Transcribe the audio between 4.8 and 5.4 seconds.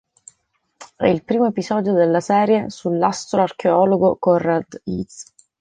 Yeats.